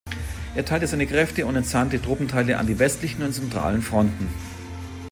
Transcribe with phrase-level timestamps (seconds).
[0.55, 4.29] Er teilte seine Kräfte und entsandte Truppenteile an die westlichen und zentralen Fronten.